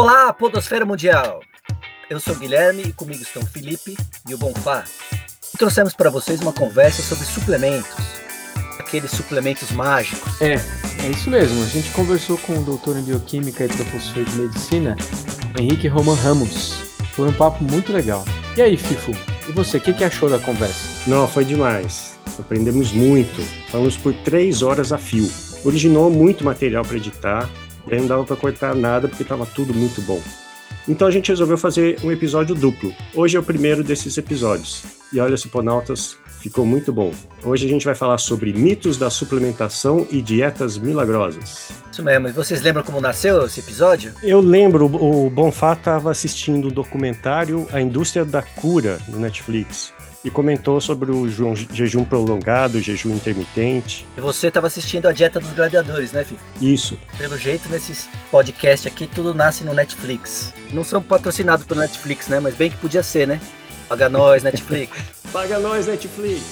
[0.00, 1.40] Olá, Podosfera Mundial!
[2.08, 3.96] Eu sou o Guilherme e comigo estão o Felipe
[4.28, 4.84] e o Bonfá.
[5.52, 7.96] E trouxemos para vocês uma conversa sobre suplementos,
[8.78, 10.40] aqueles suplementos mágicos.
[10.40, 10.54] É,
[11.04, 11.60] é isso mesmo.
[11.64, 14.96] A gente conversou com o doutor em bioquímica e professor de medicina,
[15.58, 16.74] Henrique Roman Ramos.
[17.14, 18.24] Foi um papo muito legal.
[18.56, 19.10] E aí, Fifo,
[19.48, 21.10] e você, o que, que achou da conversa?
[21.10, 22.16] Não, foi demais.
[22.38, 23.42] Aprendemos muito.
[23.68, 25.28] Falamos por três horas a fio.
[25.64, 27.50] Originou muito material para editar,
[27.90, 30.20] e aí não dava para cortar nada porque estava tudo muito bom.
[30.88, 32.94] Então a gente resolveu fazer um episódio duplo.
[33.14, 34.84] Hoje é o primeiro desses episódios.
[35.12, 37.12] E olha, Ciponautas, ficou muito bom.
[37.44, 41.70] Hoje a gente vai falar sobre mitos da suplementação e dietas milagrosas.
[41.92, 42.28] Isso mesmo.
[42.28, 44.14] E vocês lembram como nasceu esse episódio?
[44.22, 49.92] Eu lembro, o Bonfá estava assistindo o documentário A Indústria da Cura no Netflix
[50.24, 51.28] e comentou sobre o
[51.72, 54.06] jejum prolongado, o jejum intermitente.
[54.16, 56.40] E você estava assistindo a Dieta dos Gladiadores, né, filho?
[56.60, 56.98] Isso.
[57.16, 60.52] Pelo jeito, nesses podcasts aqui, tudo nasce no Netflix.
[60.72, 62.40] Não são patrocinados pelo Netflix, né?
[62.40, 63.40] Mas bem que podia ser, né?
[63.88, 64.96] Paga nós, Netflix.
[65.32, 66.42] Paga nós, Netflix.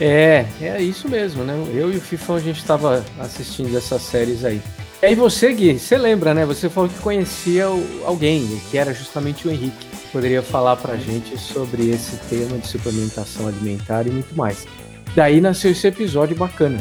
[0.00, 1.54] É, é isso mesmo, né?
[1.72, 4.60] Eu e o Fifão, a gente estava assistindo essas séries aí.
[5.02, 6.44] E aí você, Gui, você lembra, né?
[6.44, 7.66] Você falou que conhecia
[8.04, 12.66] alguém, que era justamente o Henrique poderia falar para a gente sobre esse tema de
[12.66, 14.66] suplementação alimentar e muito mais.
[15.14, 16.78] Daí nasceu esse episódio bacana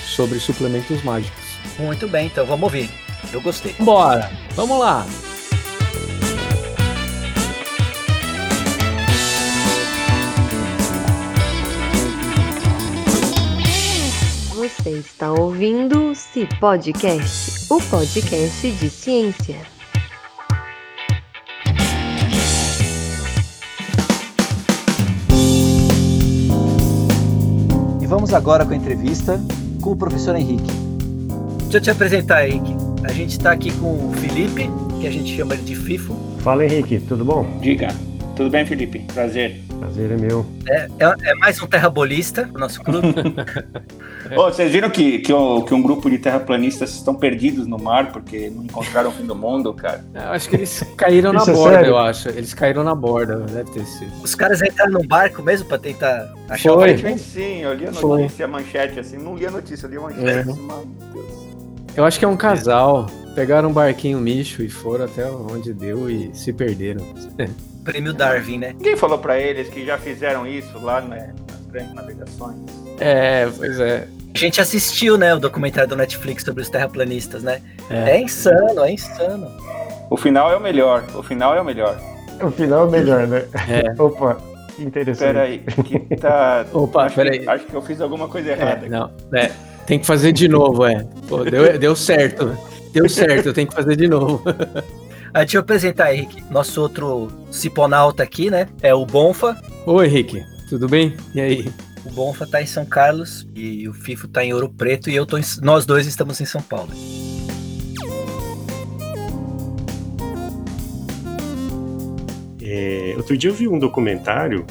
[0.00, 1.42] sobre suplementos mágicos.
[1.78, 2.90] Muito bem, então vamos ouvir.
[3.32, 3.74] Eu gostei.
[3.80, 5.06] Bora, vamos lá.
[14.54, 19.75] Você está ouvindo o Podcast, o podcast de ciência.
[28.06, 29.40] E vamos agora com a entrevista
[29.82, 30.70] com o professor Henrique.
[31.62, 32.72] Deixa eu te apresentar, Henrique.
[33.02, 36.14] A gente está aqui com o Felipe, que a gente chama ele de FIFO.
[36.38, 37.58] Fala, Henrique, tudo bom?
[37.60, 37.88] Diga.
[38.36, 39.00] Tudo bem, Felipe?
[39.12, 39.65] Prazer.
[39.78, 40.46] Prazer é meu.
[40.68, 43.14] É, é, é mais um terrabolista do nosso clube.
[44.36, 48.50] oh, vocês viram que, que, que, um grupo de terraplanistas estão perdidos no mar porque
[48.50, 50.04] não encontraram o fim do mundo, cara?
[50.14, 52.28] Eu acho que eles caíram na é borda, é eu acho.
[52.30, 54.12] Eles caíram na borda, deve ter sido.
[54.22, 56.94] Os caras entraram num barco mesmo pra tentar achar Foi.
[56.94, 59.18] o Sim, eu li a notícia, a manchete, assim.
[59.18, 60.26] Não li a notícia, eu li a manchete.
[60.26, 60.40] É.
[60.40, 61.46] Assim, mano, Deus.
[61.96, 63.06] Eu acho que é um casal.
[63.34, 67.04] Pegaram um barquinho micho e foram até onde deu e se perderam.
[67.86, 68.74] Prêmio Darwin, né?
[68.82, 72.56] Quem falou para eles que já fizeram isso lá né, nas grandes navegações?
[72.98, 74.08] É, pois é.
[74.34, 77.62] A gente assistiu, né, o documentário do Netflix sobre os terraplanistas, né?
[77.88, 79.50] É, é insano, é insano.
[80.10, 81.98] O final é o melhor, o final é o melhor.
[82.42, 83.44] O final é o melhor, né?
[83.68, 83.94] É.
[84.02, 84.36] Opa,
[84.78, 85.32] interessante.
[85.32, 86.66] Peraí, que tá...
[86.72, 87.38] Opa, acho peraí.
[87.38, 88.84] Que, acho que eu fiz alguma coisa errada.
[88.84, 89.50] É, não, é.
[89.86, 91.06] Tem que fazer de novo, é.
[91.28, 92.58] Pô, deu, deu certo.
[92.92, 94.42] Deu certo, eu tenho que fazer de novo.
[95.36, 96.42] Ah, deixa eu apresentar, Henrique.
[96.50, 98.66] Nosso outro ciponauta aqui, né?
[98.80, 99.54] É o Bonfa.
[99.84, 100.42] Oi, Henrique.
[100.66, 101.14] Tudo bem?
[101.34, 101.68] E aí?
[102.06, 105.26] O Bonfa tá em São Carlos e o Fifo tá em Ouro Preto e eu
[105.26, 105.42] tô em...
[105.60, 106.88] nós dois estamos em São Paulo.
[112.62, 114.64] É, outro dia eu vi um documentário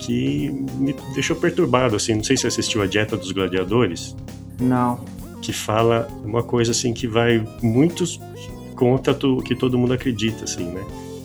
[0.00, 4.16] que me deixou perturbado, assim, não sei se você assistiu a Dieta dos Gladiadores.
[4.58, 4.98] Não.
[5.42, 8.18] Que fala uma coisa assim que vai muitos
[8.76, 10.84] contra o que todo mundo acredita, assim, né?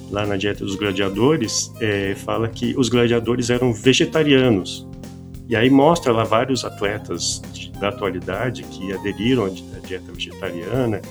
[0.10, 4.88] Lá na Dieta dos Gladiadores, é, fala que os gladiadores eram vegetarianos.
[5.48, 9.50] E aí mostra lá vários atletas de, da atualidade que aderiram à
[9.86, 11.02] dieta vegetariana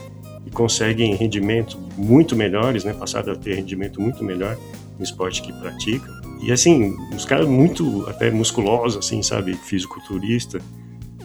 [0.47, 2.95] e conseguem rendimentos muito melhores, né?
[2.95, 4.57] Passaram a ter rendimento muito melhor
[4.99, 6.09] no esporte que praticam.
[6.43, 9.55] E assim, os caras muito até musculosos, assim, sabe?
[9.55, 10.59] Fisiculturista.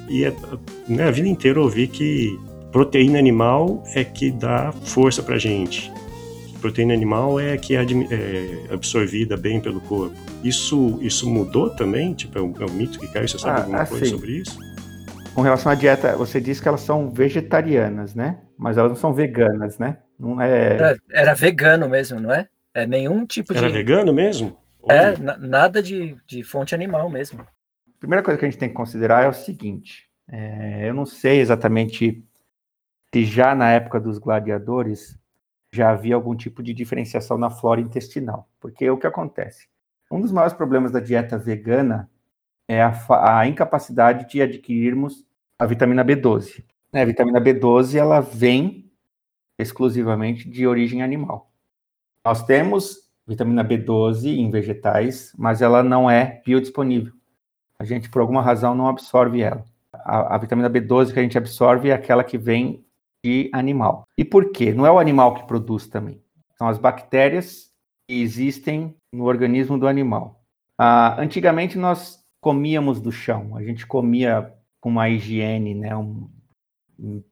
[0.10, 0.34] E é,
[0.88, 2.38] né, a vida inteira eu ouvi que
[2.76, 5.90] proteína animal é que dá força pra gente.
[6.60, 10.14] Proteína animal é que é, é absorvida bem pelo corpo.
[10.44, 12.14] Isso, isso mudou também?
[12.14, 13.30] Tipo, é um, é um mito que caiu?
[13.30, 14.60] Você sabe ah, alguma assim, coisa sobre isso?
[15.34, 18.40] Com relação à dieta, você disse que elas são vegetarianas, né?
[18.58, 20.00] Mas elas não são veganas, né?
[20.20, 20.74] Não é...
[20.74, 22.46] Era, era vegano mesmo, não é?
[22.74, 23.66] É nenhum tipo era de.
[23.68, 24.58] Era vegano mesmo?
[24.90, 27.40] É, nada de, de fonte animal mesmo.
[27.40, 31.06] A primeira coisa que a gente tem que considerar é o seguinte: é, eu não
[31.06, 32.22] sei exatamente
[33.16, 35.18] se já na época dos gladiadores
[35.72, 38.50] já havia algum tipo de diferenciação na flora intestinal.
[38.60, 39.70] Porque o que acontece?
[40.12, 42.12] Um dos maiores problemas da dieta vegana
[42.68, 45.26] é a, a incapacidade de adquirirmos
[45.58, 46.62] a vitamina B12.
[46.92, 48.92] Né, a vitamina B12 ela vem
[49.58, 51.50] exclusivamente de origem animal.
[52.26, 57.14] Nós temos vitamina B12 em vegetais, mas ela não é biodisponível.
[57.80, 59.64] A gente, por alguma razão, não absorve ela.
[59.94, 62.85] A, a vitamina B12 que a gente absorve é aquela que vem
[63.26, 64.08] de animal.
[64.16, 64.72] E por quê?
[64.72, 66.22] Não é o animal que produz também.
[66.56, 67.72] São as bactérias
[68.08, 70.44] que existem no organismo do animal.
[70.78, 76.30] Ah, antigamente nós comíamos do chão, a gente comia com uma higiene, né, um,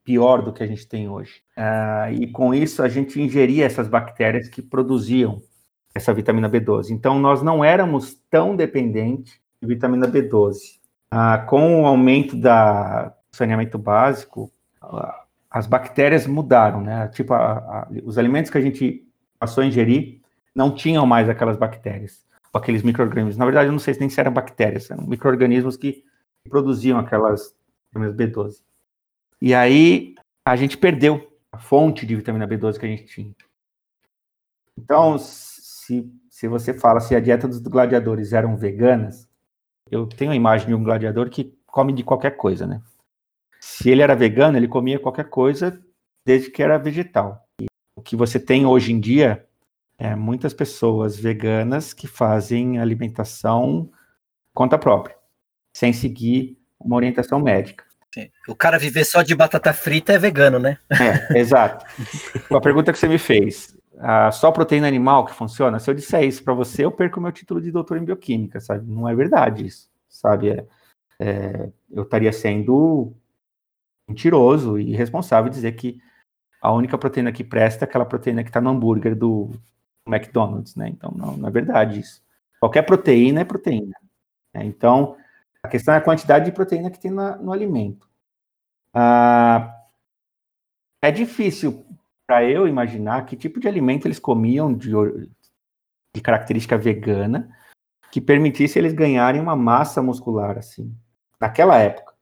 [0.04, 1.44] pior do que a gente tem hoje.
[1.56, 5.44] Ah, e com isso a gente ingeria essas bactérias que produziam
[5.94, 6.90] essa vitamina B12.
[6.90, 10.56] Então nós não éramos tão dependentes de vitamina B12.
[11.12, 14.52] Ah, com o aumento da saneamento básico,
[15.54, 17.08] as bactérias mudaram, né?
[17.10, 19.08] Tipo, a, a, os alimentos que a gente
[19.38, 20.20] passou a ingerir
[20.56, 23.38] não tinham mais aquelas bactérias, aqueles micro-organismos.
[23.38, 26.04] Na verdade, eu não sei nem se eram bactérias, eram micro-organismos que
[26.50, 27.56] produziam aquelas
[27.88, 28.62] vitaminas B12.
[29.40, 33.32] E aí a gente perdeu a fonte de vitamina B12 que a gente tinha.
[34.76, 39.30] Então, se, se você fala se a dieta dos gladiadores eram veganas,
[39.92, 42.82] eu tenho a imagem de um gladiador que come de qualquer coisa, né?
[43.84, 45.78] Se ele era vegano, ele comia qualquer coisa
[46.26, 47.46] desde que era vegetal.
[47.60, 47.66] E
[47.98, 49.46] o que você tem hoje em dia
[50.00, 53.92] é muitas pessoas veganas que fazem alimentação
[54.56, 55.18] conta própria,
[55.76, 57.84] sem seguir uma orientação médica.
[58.48, 60.78] O cara viver só de batata frita é vegano, né?
[60.90, 61.86] É, exato.
[62.50, 65.78] a pergunta que você me fez, ah, só proteína animal que funciona?
[65.78, 68.90] Se eu disser isso para você, eu perco meu título de doutor em bioquímica, sabe?
[68.90, 70.52] Não é verdade isso, sabe?
[70.52, 70.66] É,
[71.20, 73.14] é, eu estaria sendo
[74.08, 76.00] mentiroso e irresponsável dizer que
[76.62, 79.52] a única proteína que presta é aquela proteína que está no hambúrguer do
[80.08, 80.90] McDonald's, né?
[80.90, 82.22] Então, não, não é verdade isso.
[82.60, 83.96] Qualquer proteína é proteína.
[84.54, 84.64] Né?
[84.66, 85.18] Então,
[85.62, 88.08] a questão é a quantidade de proteína que tem na, no alimento.
[88.94, 89.76] Ah,
[91.02, 91.86] é difícil
[92.26, 94.92] para eu imaginar que tipo de alimento eles comiam de,
[96.16, 97.50] de característica vegana
[98.12, 100.96] que permitisse eles ganharem uma massa muscular assim,
[101.42, 102.14] naquela época,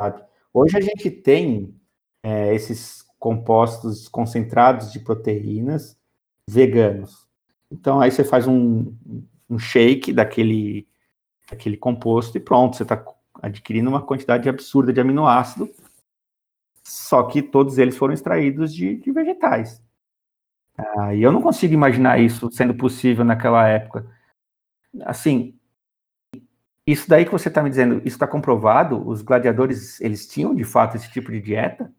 [0.00, 0.22] sabe?
[0.58, 1.78] Hoje a gente tem
[2.22, 6.00] é, esses compostos concentrados de proteínas
[6.48, 7.28] veganos.
[7.70, 8.96] Então aí você faz um,
[9.50, 10.88] um shake daquele,
[11.50, 13.04] daquele composto e pronto, você está
[13.42, 15.70] adquirindo uma quantidade absurda de aminoácido,
[16.82, 19.82] só que todos eles foram extraídos de, de vegetais.
[20.74, 24.10] Ah, e eu não consigo imaginar isso sendo possível naquela época.
[25.02, 25.55] Assim,
[26.86, 29.06] isso daí que você está me dizendo, isso está comprovado?
[29.08, 31.90] Os gladiadores, eles tinham de fato esse tipo de dieta?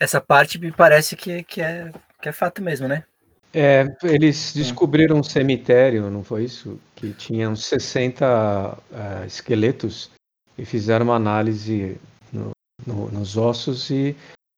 [0.00, 3.04] Essa parte me parece que, que, é, que é fato mesmo, né?
[3.52, 6.78] É, eles descobriram um cemitério, não foi isso?
[6.94, 10.10] Que tinha uns 60 uh, esqueletos
[10.56, 11.98] e fizeram uma análise
[12.32, 12.50] no,
[12.86, 14.14] no, nos ossos e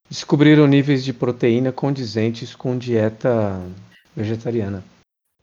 [0.08, 3.61] descobriram níveis de proteína condizentes com dieta
[4.14, 4.82] vegetariana.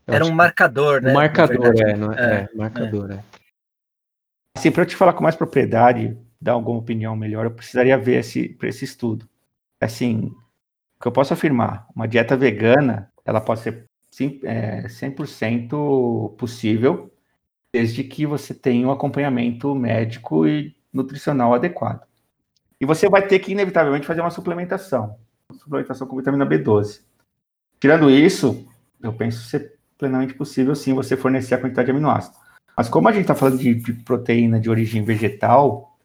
[0.05, 1.11] Eu Era um marcador, né?
[1.11, 3.23] Um marcador, é, não é, é, é, marcador, é.
[4.57, 4.59] É.
[4.59, 8.19] Assim, para eu te falar com mais propriedade, dar alguma opinião melhor, eu precisaria ver
[8.19, 9.27] esse, esse estudo.
[9.79, 10.33] Assim,
[10.97, 13.85] o que eu posso afirmar, uma dieta vegana, ela pode ser
[14.43, 17.13] é, 100% possível,
[17.73, 22.07] desde que você tenha um acompanhamento médico e nutricional adequado.
[22.79, 25.17] E você vai ter que, inevitavelmente, fazer uma suplementação.
[25.49, 27.01] Uma suplementação com vitamina B12.
[27.79, 28.67] Tirando isso,
[29.01, 32.46] eu penso ser plenamente possível, sim, você fornecer a quantidade de aminoácidos.
[32.77, 35.97] Mas como a gente está falando de, de, proteína de origem vegetal,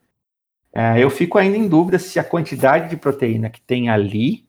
[0.75, 4.49] é, eu fico ainda em dúvida se a quantidade de proteína que tem ali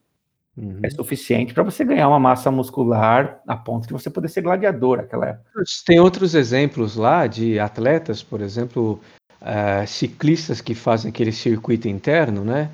[0.56, 0.80] uhum.
[0.82, 4.98] é suficiente para você ganhar uma massa muscular a ponto de você poder ser gladiador
[4.98, 5.52] naquela época.
[5.86, 9.02] Tem outros exemplos lá de atletas, por exemplo,
[9.42, 12.70] uh, ciclistas que fazem aquele circuito interno, né?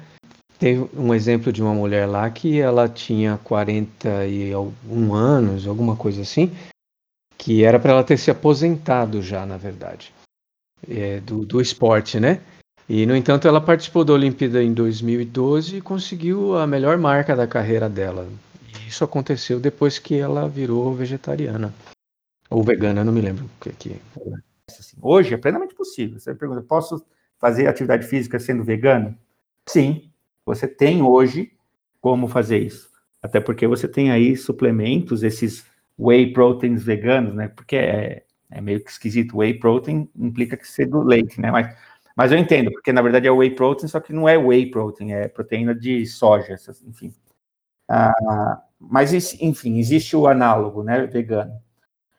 [0.59, 6.51] Tem um exemplo de uma mulher lá que ela tinha 41 anos, alguma coisa assim,
[7.39, 10.13] que era para ela ter se aposentado já, na verdade,
[10.87, 12.41] é, do, do esporte, né?
[12.87, 17.47] E, no entanto, ela participou da Olimpíada em 2012 e conseguiu a melhor marca da
[17.47, 18.27] carreira dela.
[18.67, 21.73] E isso aconteceu depois que ela virou vegetariana.
[22.49, 24.01] Ou vegana, não me lembro o que, que
[25.01, 26.19] Hoje é plenamente possível.
[26.19, 27.01] Você pergunta, posso
[27.39, 29.17] fazer atividade física sendo vegano?
[29.65, 30.11] Sim,
[30.45, 31.53] você tem hoje
[32.01, 32.89] como fazer isso.
[33.21, 35.63] Até porque você tem aí suplementos, esses
[35.99, 37.49] whey proteins veganos, né?
[37.49, 39.37] Porque é, é meio que esquisito.
[39.37, 41.51] Whey protein implica que ser do leite, né?
[41.51, 41.75] Mas,
[42.15, 45.11] mas eu entendo, porque na verdade é whey protein, só que não é whey protein,
[45.11, 46.55] é proteína de soja,
[46.87, 47.13] enfim.
[47.87, 51.51] Ah, mas, enfim, existe o análogo, né, vegano.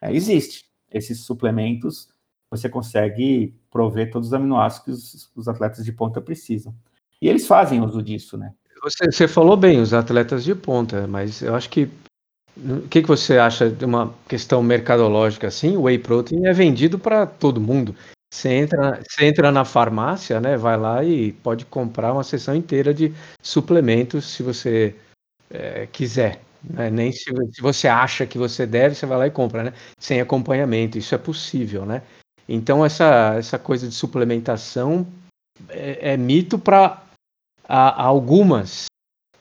[0.00, 0.68] É, existe.
[0.92, 2.08] Esses suplementos,
[2.50, 6.74] você consegue prover todos os aminoácidos que os, os atletas de ponta precisam.
[7.22, 8.52] E eles fazem uso disso, né?
[8.82, 11.88] Você, você, falou bem, os atletas de ponta, mas eu acho que
[12.62, 15.76] o que, que você acha de uma questão mercadológica assim?
[15.76, 17.94] O whey protein é vendido para todo mundo.
[18.32, 20.56] Você entra, você entra na farmácia, né?
[20.56, 23.12] Vai lá e pode comprar uma seção inteira de
[23.42, 24.94] suplementos se você
[25.50, 26.40] é, quiser.
[26.62, 26.90] Né?
[26.90, 29.72] Nem se, se, você acha que você deve, você vai lá e compra, né?
[29.98, 30.98] Sem acompanhamento.
[30.98, 32.02] Isso é possível, né?
[32.48, 35.06] Então, essa, essa coisa de suplementação
[35.68, 37.02] é, é mito para
[37.68, 38.89] algumas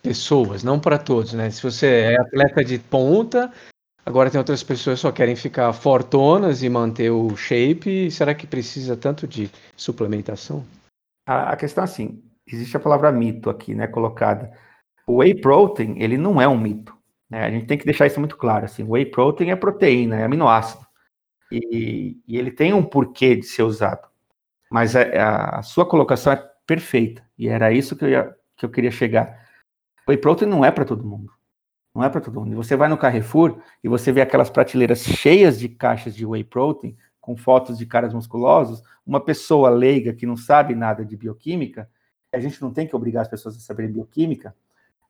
[0.02, 1.50] pessoas, não para todos, né?
[1.50, 3.52] Se você é atleta de ponta,
[4.06, 8.10] agora tem outras pessoas que só querem ficar fortonas e manter o shape.
[8.12, 10.66] Será que precisa tanto de suplementação?
[11.28, 14.52] A, a questão é assim, existe a palavra mito aqui, né, colocada.
[15.06, 16.96] O whey protein, ele não é um mito.
[17.30, 17.44] Né?
[17.44, 18.66] A gente tem que deixar isso muito claro.
[18.66, 20.86] Assim, whey protein é proteína, é aminoácido.
[21.52, 24.08] E, e ele tem um porquê de ser usado.
[24.70, 27.24] Mas a, a, sua colocação é perfeita.
[27.38, 29.49] E era isso que eu, ia, que eu queria chegar.
[30.10, 31.32] Whey protein não é para todo mundo.
[31.94, 32.56] Não é para todo mundo.
[32.56, 36.98] Você vai no Carrefour e você vê aquelas prateleiras cheias de caixas de whey protein,
[37.22, 38.82] com fotos de caras musculosos.
[39.06, 41.90] Uma pessoa leiga que não sabe nada de bioquímica,
[42.34, 44.56] a gente não tem que obrigar as pessoas a saberem bioquímica,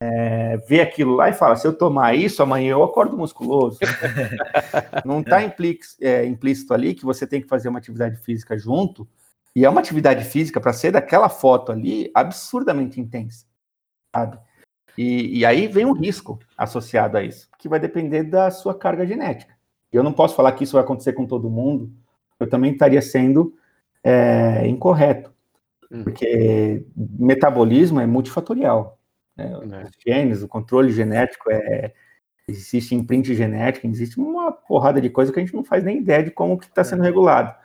[0.01, 3.79] é, vê aquilo lá e fala: se eu tomar isso, amanhã eu acordo musculoso.
[5.03, 9.05] Não está é, implícito ali que você tem que fazer uma atividade física junto,
[9.53, 13.45] e é uma atividade física para ser daquela foto ali absurdamente intensa,
[14.15, 14.39] sabe?
[15.01, 19.07] E, e, aí vem um risco associado a isso, que vai depender da sua carga
[19.07, 19.55] genética.
[19.93, 21.89] Eu não posso falar que isso vai acontecer com todo mundo,
[22.37, 23.55] eu também estaria sendo
[24.03, 25.31] é, incorreto,
[25.89, 26.03] hum.
[26.03, 28.99] porque metabolismo é multifatorial.
[29.37, 29.49] Né?
[29.49, 29.85] É.
[29.85, 31.93] Os genes, o controle genético é
[32.45, 36.23] existe imprint genético, existe uma porrada de coisa que a gente não faz nem ideia
[36.23, 37.05] de como que está sendo é.
[37.05, 37.55] regulado.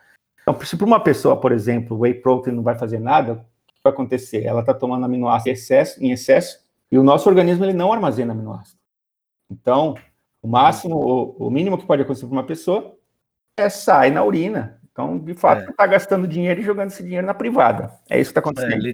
[0.40, 3.36] Então, se para uma pessoa, por exemplo, o whey protein não vai fazer nada, o
[3.74, 4.44] que vai acontecer?
[4.44, 6.63] Ela está tomando aminoácido em excesso, em excesso
[6.94, 8.78] e o nosso organismo ele não armazena aminoácido.
[9.50, 9.96] Então,
[10.40, 12.96] o máximo, o, o mínimo que pode acontecer para uma pessoa
[13.56, 14.80] é sair na urina.
[14.92, 15.88] Então, de fato, está é.
[15.88, 17.90] gastando dinheiro e jogando esse dinheiro na privada.
[18.08, 18.86] É isso que está acontecendo.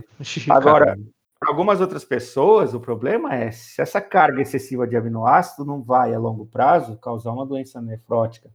[0.00, 0.96] É, Agora,
[1.40, 6.14] para algumas outras pessoas, o problema é se essa carga excessiva de aminoácido não vai,
[6.14, 8.48] a longo prazo, causar uma doença nefrótica,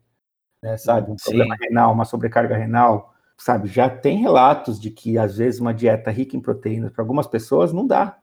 [0.62, 1.12] né, sabe?
[1.12, 1.25] Um Sim.
[1.25, 3.67] problema renal, uma sobrecarga renal, sabe?
[3.67, 7.74] Já tem relatos de que, às vezes, uma dieta rica em proteínas para algumas pessoas
[7.74, 8.23] não dá.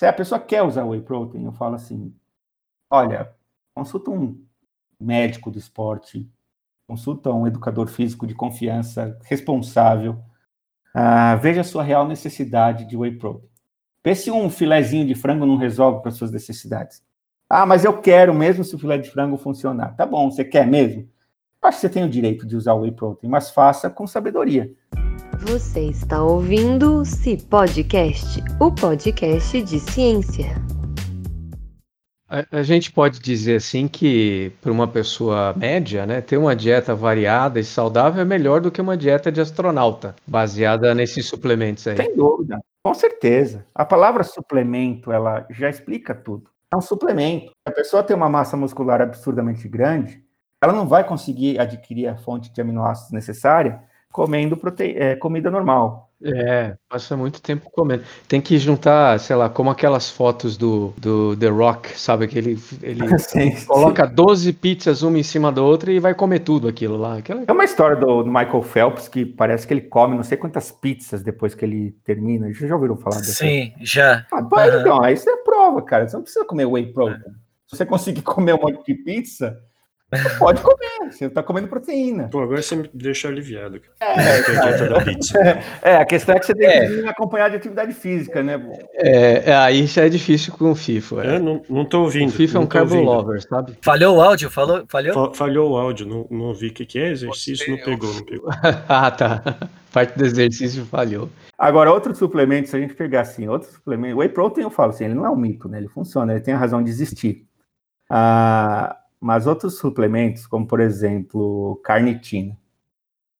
[0.00, 2.10] Se a pessoa quer usar whey protein, eu falo assim:
[2.88, 3.34] olha,
[3.74, 4.42] consulta um
[4.98, 6.26] médico do esporte,
[6.88, 10.18] consulta um educador físico de confiança, responsável,
[10.92, 13.48] Uh, veja a sua real necessidade de whey protein.
[14.04, 17.00] Vê se um filezinho de frango não resolve para suas necessidades.
[17.48, 19.94] Ah, mas eu quero mesmo se o filé de frango funcionar.
[19.94, 21.08] Tá bom, você quer mesmo?
[21.62, 24.74] Acho que você tem o direito de usar o whey protein, mas faça com sabedoria.
[25.42, 30.44] Você está ouvindo o Si Podcast, o podcast de ciência.
[32.28, 37.58] A, gente pode dizer assim que para uma pessoa média, né, ter uma dieta variada
[37.58, 41.96] e saudável é melhor do que uma dieta de astronauta, baseada nesses suplementos aí.
[41.96, 43.64] Sem dúvida, com certeza.
[43.74, 46.50] A palavra suplemento, ela já explica tudo.
[46.70, 47.46] É um suplemento.
[47.46, 50.22] Se a pessoa tem uma massa muscular absurdamente grande,
[50.62, 54.94] ela não vai conseguir adquirir a fonte de aminoácidos necessária comendo prote...
[54.96, 56.10] É, comida normal.
[56.22, 58.04] É, passa muito tempo comendo.
[58.28, 62.28] Tem que juntar, sei lá, como aquelas fotos do, do The Rock, sabe?
[62.28, 64.14] Que ele, ele sim, coloca sim.
[64.14, 67.16] 12 pizzas uma em cima da outra e vai comer tudo aquilo lá.
[67.16, 67.44] Aquela...
[67.48, 70.70] É uma história do, do, Michael Phelps que parece que ele come não sei quantas
[70.70, 72.52] pizzas depois que ele termina.
[72.52, 73.38] Vocês já ouviram falar disso?
[73.38, 74.26] Sim, já.
[74.30, 74.80] Ah, uhum.
[74.80, 76.06] então, aí você prova, cara.
[76.06, 77.16] Você não precisa comer whey protein.
[77.16, 77.50] É.
[77.66, 79.56] Se você conseguir comer um monte de pizza,
[80.38, 82.28] Pode comer, você está comendo proteína.
[82.28, 83.80] Pô, agora você me deixa aliviado.
[84.00, 84.06] É,
[85.92, 86.88] é, a questão é que você tem é.
[86.88, 88.60] que acompanhar de atividade física, né?
[88.94, 91.22] É, é, aí já é difícil com o FIFA.
[91.22, 91.38] É.
[91.38, 92.30] não, não tô ouvindo.
[92.30, 93.78] O FIFA é um carbo lover, sabe?
[93.82, 94.50] Falhou o áudio?
[94.50, 95.32] Falou, falhou?
[95.32, 98.24] falhou o áudio, não, não ouvi o que, que é, exercício, Você não pegou, não
[98.24, 98.50] pegou.
[98.88, 99.68] ah, tá.
[99.92, 101.28] Parte do exercício falhou.
[101.56, 104.90] Agora, outros suplementos, se a gente pegar assim, outros suplementos, o whey protein eu falo
[104.90, 105.78] assim, ele não é um mito, né?
[105.78, 107.46] Ele funciona, ele tem a razão de existir.
[108.08, 112.56] Ah, mas outros suplementos, como por exemplo, carnitina.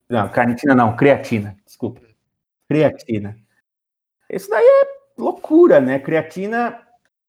[0.09, 2.01] Não, carnitina não, creatina, desculpa.
[2.69, 3.37] Creatina.
[4.29, 5.99] Isso daí é loucura, né?
[5.99, 6.79] Creatina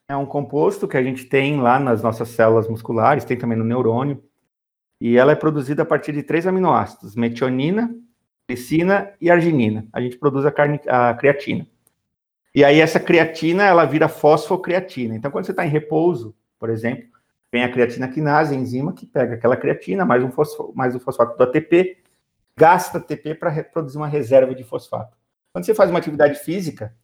[0.09, 3.63] é um composto que a gente tem lá nas nossas células musculares, tem também no
[3.63, 4.21] neurônio,
[4.99, 7.95] e ela é produzida a partir de três aminoácidos: metionina,
[8.47, 9.87] glicina e arginina.
[9.93, 11.65] A gente produz a, a creatina.
[12.53, 15.15] E aí essa creatina, ela vira fosfocreatina.
[15.15, 17.10] Então, quando você está em repouso, por exemplo,
[17.51, 20.99] Vem a creatina quinase, a enzima que pega aquela creatina mais um, fosfo, mais um
[20.99, 21.97] fosfato do ATP,
[22.55, 25.17] gasta ATP para produzir uma reserva de fosfato.
[25.51, 26.95] Quando você faz uma atividade física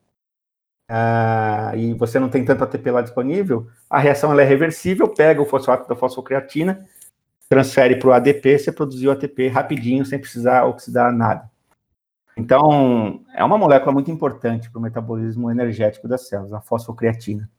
[0.90, 5.46] uh, e você não tem tanto ATP lá disponível, a reação é reversível, pega o
[5.46, 6.88] fosfato da fosfocreatina,
[7.50, 11.50] transfere para o ADP, você produziu ATP rapidinho, sem precisar oxidar nada.
[12.38, 17.50] Então, é uma molécula muito importante para o metabolismo energético das células, a fosfocreatina.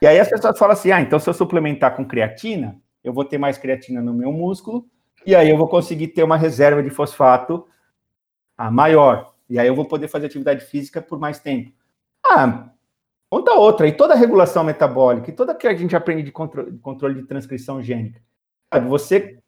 [0.00, 3.24] E aí as pessoas falam assim: ah, então se eu suplementar com creatina, eu vou
[3.24, 4.88] ter mais creatina no meu músculo,
[5.24, 7.66] e aí eu vou conseguir ter uma reserva de fosfato
[8.56, 9.34] a maior.
[9.48, 11.72] E aí eu vou poder fazer atividade física por mais tempo.
[12.24, 12.70] Ah,
[13.30, 13.86] conta outra.
[13.86, 17.82] E toda a regulação metabólica, e toda que a gente aprende de controle, de transcrição
[17.82, 18.20] gênica.
[18.72, 19.38] Sabe, você.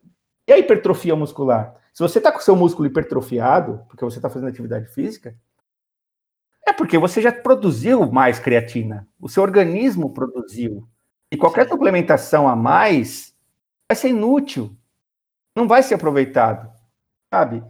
[0.46, 1.74] E a hipertrofia muscular?
[1.92, 5.36] Se você está com o seu músculo hipertrofiado, porque você está fazendo atividade física,
[6.68, 9.06] é porque você já produziu mais creatina.
[9.20, 10.86] O seu organismo produziu.
[11.30, 13.34] E qualquer suplementação a mais
[13.90, 14.76] vai ser inútil.
[15.56, 16.70] Não vai ser aproveitado.
[17.32, 17.62] Sabe?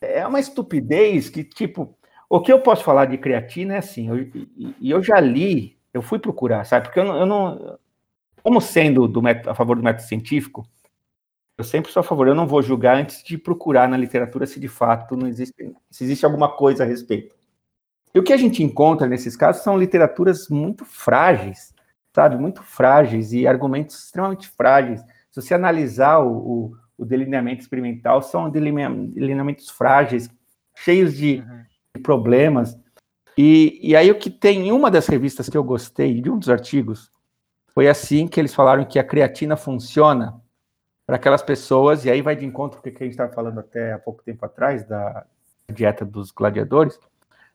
[0.00, 1.96] É uma estupidez que, tipo,
[2.28, 4.08] o que eu posso falar de creatina é assim,
[4.56, 6.86] e eu, eu, já li, eu fui procurar, sabe?
[6.86, 7.78] Porque eu não, eu não
[8.42, 10.66] como sendo do método, a favor do método científico,
[11.56, 14.60] eu sempre sou a favor, eu não vou julgar antes de procurar na literatura se
[14.60, 17.34] de fato não existe, se existe alguma coisa a respeito.
[18.14, 21.74] E o que a gente encontra nesses casos são literaturas muito frágeis,
[22.14, 22.36] sabe?
[22.36, 25.00] Muito frágeis e argumentos extremamente frágeis.
[25.30, 30.28] Se você analisar o, o, o delineamento experimental, são delineamentos frágeis,
[30.74, 31.62] cheios de, uhum.
[31.96, 32.78] de problemas.
[33.36, 36.38] E, e aí o que tem em uma das revistas que eu gostei, de um
[36.38, 37.12] dos artigos,
[37.68, 40.40] foi assim que eles falaram que a creatina funciona
[41.06, 43.60] para aquelas pessoas, e aí vai de encontro com o que a gente estava falando
[43.60, 45.24] até há pouco tempo atrás, da
[45.72, 46.98] dieta dos gladiadores,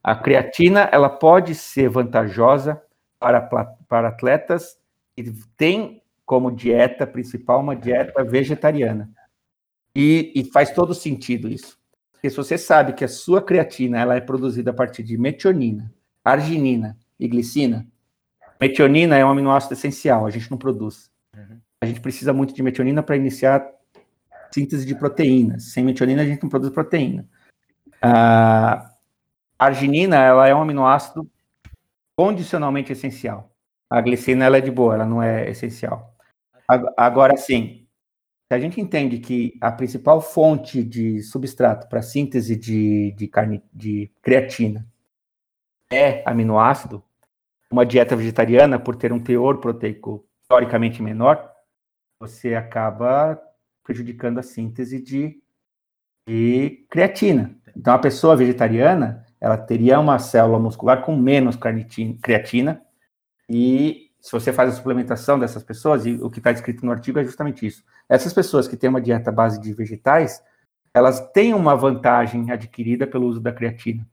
[0.04, 2.82] a creatina ela pode ser vantajosa
[3.20, 3.42] para,
[3.88, 4.78] para atletas
[5.16, 5.24] que
[5.56, 9.10] têm como dieta principal uma dieta vegetariana.
[9.96, 11.78] E, e, faz todo sentido isso.
[12.12, 15.94] Porque se você sabe que a sua creatina ela é produzida a partir de metionina,
[16.24, 17.86] arginina e glicina,
[18.60, 21.12] metionina é um aminoácido essencial, a gente não produz.
[21.36, 23.70] Uhum a gente precisa muito de metionina para iniciar
[24.54, 25.66] síntese de proteínas.
[25.74, 27.28] Sem metionina, a gente não produz proteína.
[29.64, 31.26] A arginina, ela é um aminoácido
[32.18, 33.50] condicionalmente essencial.
[33.90, 36.14] A glicina, ela é de boa, ela não é essencial.
[36.98, 37.88] Agora, sim,
[38.46, 43.64] se a gente entende que a principal fonte de substrato para síntese de, de, carne,
[43.74, 44.86] de creatina
[45.90, 47.02] é aminoácido,
[47.72, 51.50] uma dieta vegetariana, por ter um teor proteico teoricamente menor,
[52.20, 53.42] você acaba
[53.82, 55.42] prejudicando a síntese de,
[56.28, 57.58] de creatina.
[57.74, 61.58] Então, a pessoa vegetariana, ela teria uma célula muscular com menos
[62.22, 62.82] creatina,
[63.50, 67.20] e se você faz a suplementação dessas pessoas, e o que está descrito no artigo
[67.20, 67.84] é justamente isso.
[68.08, 70.42] Essas pessoas que têm uma dieta base de vegetais,
[70.94, 74.08] elas têm uma vantagem adquirida pelo uso da creatina.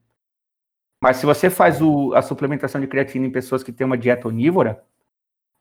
[1.00, 4.26] Mas se você faz o, a suplementação de creatina em pessoas que têm uma dieta
[4.26, 4.82] onívora,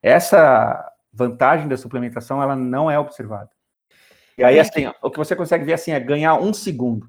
[0.02, 3.52] essa vantagem da suplementação ela não é observada.
[4.36, 7.08] E aí, assim, o que você consegue ver assim é ganhar um segundo.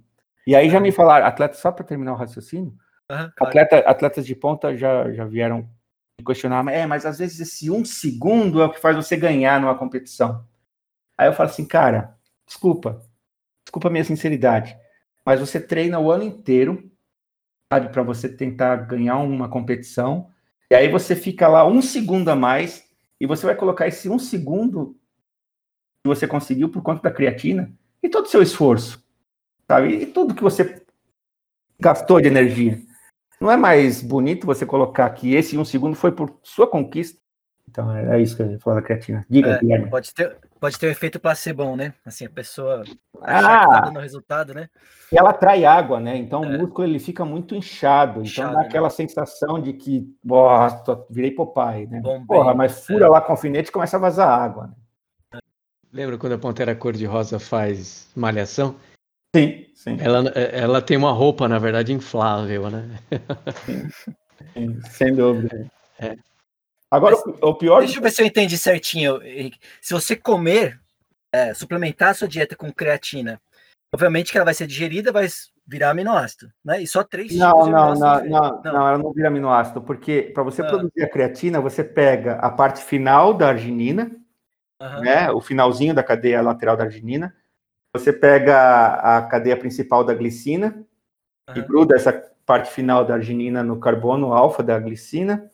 [0.50, 2.74] E aí já me falaram, atletas, só para terminar o raciocínio,
[3.08, 5.70] uhum, atleta, atletas de ponta já, já vieram
[6.18, 9.60] me questionar, é, mas às vezes esse um segundo é o que faz você ganhar
[9.60, 10.44] numa competição.
[11.16, 13.00] Aí eu falo assim, cara, desculpa,
[13.64, 14.76] desculpa a minha sinceridade,
[15.24, 16.90] mas você treina o ano inteiro,
[17.72, 20.32] sabe, para você tentar ganhar uma competição,
[20.68, 22.82] e aí você fica lá um segundo a mais
[23.20, 24.96] e você vai colocar esse um segundo
[26.02, 29.08] que você conseguiu por conta da creatina e todo o seu esforço,
[29.70, 29.94] sabe?
[29.94, 30.82] E tudo que você
[31.78, 32.76] gastou de energia.
[33.40, 37.20] Não é mais bonito você colocar que esse um segundo foi por sua conquista?
[37.68, 39.24] Então, é isso que eu ia falar da creatina.
[39.30, 39.88] Diga, é, Guilherme.
[39.88, 41.94] Pode ter, pode ter um efeito placebo, né?
[42.04, 42.82] Assim, a pessoa
[43.22, 44.68] ah, tá dando resultado, né?
[45.12, 46.16] E ela atrai água, né?
[46.16, 46.48] Então é.
[46.48, 48.24] o músculo ele fica muito inchado.
[48.24, 48.66] Então dá né?
[48.66, 52.00] aquela sensação de que, bosta, virei Popeye, né?
[52.00, 53.08] Bom, Porra, mas fura é.
[53.08, 54.74] lá com alfinete e começa a vazar água.
[55.32, 55.38] Né?
[55.92, 58.74] Lembra quando a Pantera Cor-de-Rosa faz malhação?
[59.34, 59.96] Sim, sim.
[60.00, 62.98] Ela, ela tem uma roupa, na verdade, inflável, né?
[63.64, 63.88] Sim,
[64.52, 65.70] sim sem dúvida.
[65.98, 66.16] É.
[66.90, 67.80] Agora, Mas, o pior.
[67.80, 69.58] Deixa eu ver se eu entendi certinho, Henrique.
[69.80, 70.80] Se você comer,
[71.32, 73.40] é, suplementar a sua dieta com creatina,
[73.94, 75.28] obviamente que ela vai ser digerida, vai
[75.64, 76.82] virar aminoácido, né?
[76.82, 80.62] E só três não, não, não, não, não, ela não vira aminoácido, porque para você
[80.62, 80.66] ah.
[80.66, 84.10] produzir a creatina, você pega a parte final da arginina,
[84.82, 85.00] uhum.
[85.00, 85.30] né?
[85.30, 87.32] O finalzinho da cadeia lateral da arginina.
[87.94, 90.84] Você pega a cadeia principal da glicina
[91.48, 91.56] uhum.
[91.56, 92.12] e gruda essa
[92.46, 95.50] parte final da arginina no carbono alfa da glicina.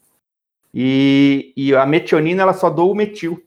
[0.73, 3.43] E, e a metionina ela só doa o metil.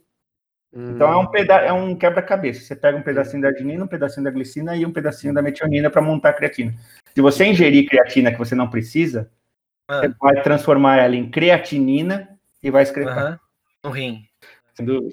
[0.74, 0.96] Hum.
[0.96, 2.62] Então é um, peda é um quebra-cabeça.
[2.62, 5.90] Você pega um pedacinho da arginina, um pedacinho da glicina e um pedacinho da metionina
[5.90, 6.74] para montar a creatina.
[7.14, 9.32] Se você ingerir creatina que você não precisa,
[9.88, 10.00] ah.
[10.00, 12.30] você vai transformar ela em creatinina
[12.64, 13.34] e vai excretar.
[13.34, 13.38] Uhum.
[13.84, 14.24] No rim.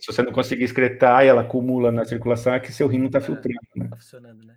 [0.00, 3.06] Se você não conseguir excretar e ela acumula na circulação, é que seu rim não
[3.06, 3.58] está é, filtrando.
[3.76, 3.88] Né?
[3.88, 4.56] Tá funcionando, né?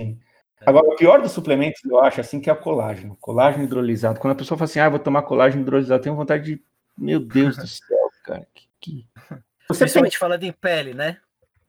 [0.00, 0.18] Sim.
[0.66, 3.16] Agora, o pior dos suplementos, eu acho, assim, que é o colágeno.
[3.20, 4.20] Colágeno hidrolisado.
[4.20, 6.62] Quando a pessoa fala assim, ah, vou tomar colágeno hidrolisado, tenho vontade de.
[6.98, 8.46] Meu Deus do céu,
[8.78, 9.06] Que...
[9.68, 10.18] Você Principalmente pensa...
[10.18, 11.18] falando em pele, né?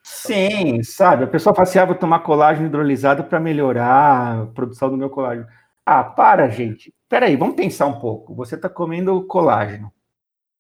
[0.04, 1.24] Sim, sabe?
[1.24, 5.10] A pessoa fala assim, ah, vou tomar colágeno hidrolisado para melhorar a produção do meu
[5.10, 5.48] colágeno.
[5.86, 6.94] Ah, para, gente.
[7.08, 8.34] Peraí, vamos pensar um pouco.
[8.36, 9.94] Você está comendo colágeno.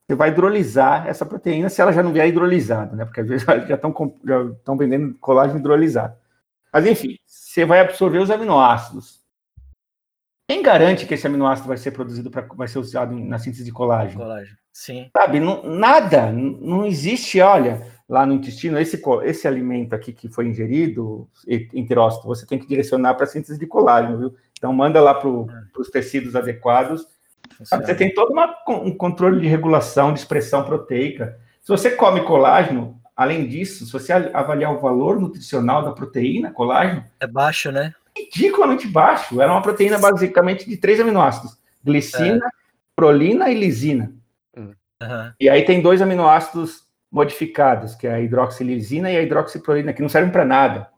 [0.08, 3.06] Você vai hidrolisar essa proteína se ela já não vier hidrolisada, né?
[3.06, 3.94] Porque às vezes já estão
[4.26, 6.16] já estão vendendo colágeno hidrolisado.
[6.74, 9.22] Mas enfim, você vai absorver os aminoácidos.
[10.48, 13.72] Quem garante que esse aminoácido vai ser produzido para vai ser usado na síntese de
[13.72, 14.22] colágeno?
[14.22, 15.10] Colágeno, sim.
[15.16, 20.46] Sabe, não, nada, não existe, olha, lá no intestino, esse, esse alimento aqui que foi
[20.46, 21.30] ingerido,
[21.74, 24.36] enterócito, você tem que direcionar para a síntese de colágeno, viu?
[24.58, 27.08] Então manda lá para os tecidos adequados.
[27.66, 31.38] Você tem todo uma, um controle de regulação de expressão proteica.
[31.62, 37.04] Se você come colágeno, além disso, se você avaliar o valor nutricional da proteína, colágeno...
[37.20, 37.94] É baixo, né?
[38.34, 39.42] ridiculamente baixo.
[39.42, 42.50] Era uma proteína basicamente de três aminoácidos: glicina, é.
[42.96, 44.14] prolina e lisina.
[44.56, 44.74] Uhum.
[45.40, 50.10] E aí tem dois aminoácidos modificados, que é a hidroxilisina e a hidroxiprolina, que não
[50.10, 50.90] servem para nada.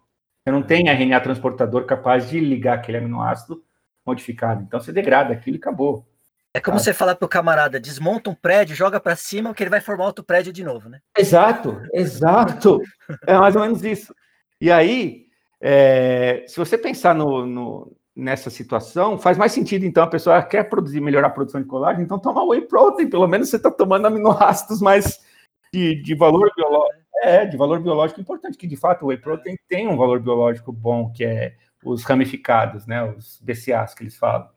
[0.43, 3.63] Você não tem RNA transportador capaz de ligar aquele aminoácido
[4.05, 4.61] modificado.
[4.61, 6.05] Então você degrada aquilo e acabou.
[6.53, 6.83] É como tá?
[6.83, 10.23] você falar pro camarada, desmonta um prédio, joga para cima, que ele vai formar outro
[10.23, 10.99] prédio de novo, né?
[11.17, 12.79] Exato, exato.
[13.27, 14.13] É mais ou menos isso.
[14.61, 15.25] E aí,
[15.59, 20.69] é, se você pensar no, no, nessa situação, faz mais sentido, então, a pessoa quer
[20.69, 24.05] produzir, melhorar a produção de colágeno, então toma whey protein, pelo menos você está tomando
[24.05, 25.19] aminoácidos mais
[25.73, 27.03] de, de valor biológico.
[27.23, 30.73] É, de valor biológico importante, que de fato o whey protein tem um valor biológico
[30.73, 34.49] bom, que é os ramificados, né, os BCAAs que eles falam.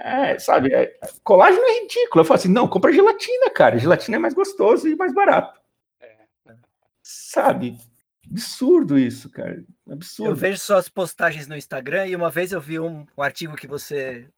[0.00, 2.20] É, sabe, é, colágeno é ridículo.
[2.20, 3.78] Eu falo assim, não, compra gelatina, cara.
[3.78, 5.60] Gelatina é mais gostoso e mais barato.
[6.00, 6.16] É.
[7.02, 7.76] Sabe?
[8.30, 9.64] Absurdo isso, cara.
[9.90, 10.30] Absurdo.
[10.30, 13.66] Eu vejo suas postagens no Instagram e uma vez eu vi um, um artigo que
[13.66, 14.28] você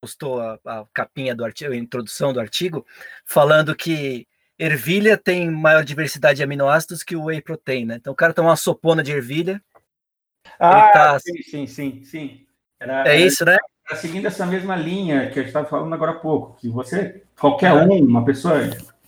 [0.00, 2.84] postou a, a, capinha do artigo, a introdução do artigo,
[3.24, 4.26] falando que
[4.58, 7.96] ervilha tem maior diversidade de aminoácidos que o whey protein, né?
[7.96, 9.62] Então o cara toma uma sopona de ervilha.
[10.58, 11.18] Ah, tá...
[11.20, 12.46] sim, sim, sim, sim.
[12.80, 13.56] Era, é isso, né?
[13.88, 17.72] Era seguindo essa mesma linha que eu estava falando agora há pouco, que você, qualquer
[17.72, 18.58] um, uma pessoa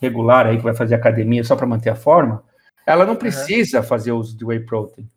[0.00, 2.44] regular aí que vai fazer academia só para manter a forma,
[2.86, 3.84] ela não precisa uhum.
[3.84, 5.08] fazer uso de whey protein.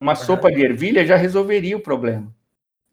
[0.00, 0.16] Uma uhum.
[0.16, 2.32] sopa de ervilha já resolveria o problema,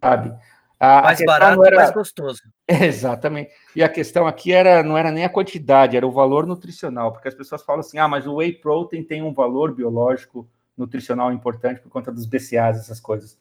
[0.01, 0.33] sabe?
[0.79, 1.75] A, mais a barato era...
[1.75, 2.41] mais gostoso.
[2.67, 3.51] Exatamente.
[3.75, 7.27] E a questão aqui era não era nem a quantidade, era o valor nutricional, porque
[7.27, 11.79] as pessoas falam assim: ah, mas o whey protein tem um valor biológico nutricional importante
[11.79, 13.37] por conta dos BCAAs, essas coisas.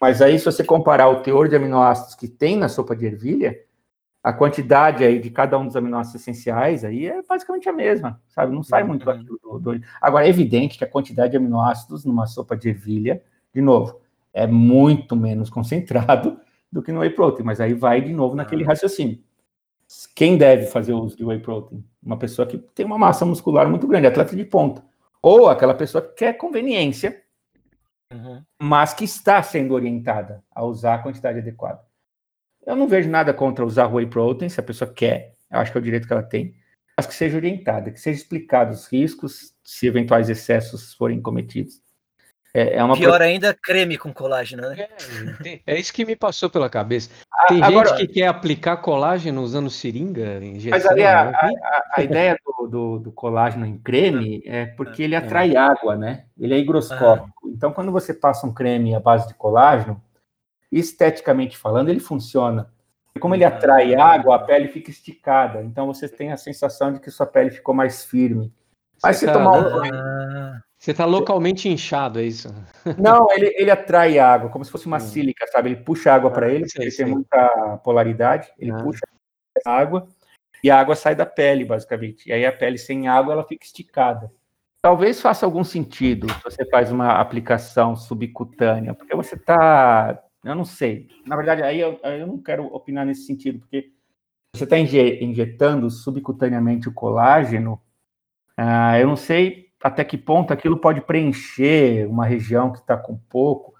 [0.00, 3.58] Mas aí, se você comparar o teor de aminoácidos que tem na sopa de ervilha,
[4.22, 8.52] a quantidade aí de cada um dos aminoácidos essenciais aí é basicamente a mesma, sabe?
[8.52, 9.22] Não sai muito uhum.
[9.22, 9.80] do, do...
[10.00, 13.22] Agora, é evidente que a quantidade de aminoácidos numa sopa de ervilha,
[13.54, 14.00] de novo,
[14.34, 16.38] é muito menos concentrado
[16.70, 18.66] do que no whey protein, mas aí vai de novo naquele ah.
[18.66, 19.18] raciocínio.
[20.14, 21.84] Quem deve fazer o uso de whey protein?
[22.02, 24.84] Uma pessoa que tem uma massa muscular muito grande, atleta de ponta.
[25.22, 27.22] Ou aquela pessoa que quer conveniência,
[28.12, 28.42] uhum.
[28.60, 31.80] mas que está sendo orientada a usar a quantidade adequada.
[32.66, 35.78] Eu não vejo nada contra usar whey protein, se a pessoa quer, eu acho que
[35.78, 36.54] é o direito que ela tem,
[36.96, 41.80] mas que seja orientada, que seja explicado os riscos, se eventuais excessos forem cometidos.
[42.56, 43.26] É, é uma Pior pro...
[43.26, 44.88] ainda, creme com colágeno, né?
[45.44, 47.10] É, é, isso que me passou pela cabeça.
[47.48, 50.70] Tem Agora, gente que quer aplicar colágeno usando seringa, injeção.
[50.70, 51.52] Mas ali a, né?
[51.62, 56.24] a, a ideia do, do, do, colágeno em creme é porque ele atrai água, né?
[56.40, 57.28] Ele é higroscópico.
[57.44, 57.48] Ah.
[57.48, 60.02] Então, quando você passa um creme à base de colágeno,
[60.72, 62.70] esteticamente falando, ele funciona.
[63.14, 65.62] E como ele atrai água, a pele fica esticada.
[65.62, 68.50] Então você tem a sensação de que sua pele ficou mais firme.
[69.02, 70.60] Mas você, tomar um...
[70.86, 72.46] Você está localmente inchado, é isso?
[72.96, 75.00] Não, ele, ele atrai água, como se fosse uma hum.
[75.00, 75.70] sílica, sabe?
[75.70, 78.48] Ele puxa água para ele, porque ele tem muita polaridade.
[78.56, 78.76] Ele ah.
[78.76, 79.00] puxa
[79.66, 80.06] a água
[80.62, 82.28] e a água sai da pele, basicamente.
[82.28, 84.30] E aí a pele sem água, ela fica esticada.
[84.80, 90.64] Talvez faça algum sentido se você faz uma aplicação subcutânea, porque você está eu não
[90.64, 91.08] sei.
[91.26, 93.90] Na verdade, aí eu, eu não quero opinar nesse sentido, porque
[94.54, 97.82] você está injetando subcutaneamente o colágeno,
[98.56, 103.16] ah, eu não sei até que ponto aquilo pode preencher uma região que está com
[103.28, 103.74] pouco.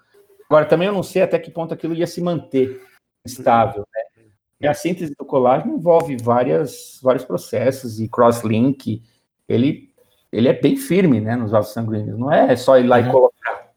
[0.49, 2.81] Agora, também eu não sei até que ponto aquilo ia se manter
[3.25, 3.85] estável.
[3.93, 4.23] Né?
[4.61, 9.03] E a síntese do colágeno envolve várias, vários processos e cross-link.
[9.47, 9.91] Ele,
[10.31, 13.07] ele é bem firme né, nos vasos sanguíneos, não é só ir lá uhum.
[13.07, 13.71] e colocar.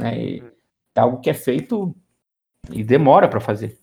[0.00, 0.38] Né?
[0.94, 1.94] É algo que é feito
[2.70, 3.78] e demora para fazer.